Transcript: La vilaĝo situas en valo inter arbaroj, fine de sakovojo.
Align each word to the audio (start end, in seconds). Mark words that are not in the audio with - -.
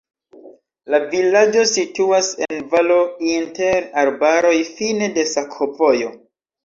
La 0.93 0.99
vilaĝo 1.09 1.65
situas 1.71 2.31
en 2.47 2.65
valo 2.71 2.97
inter 3.35 3.87
arbaroj, 4.05 4.57
fine 4.71 5.11
de 5.19 5.27
sakovojo. 5.37 6.11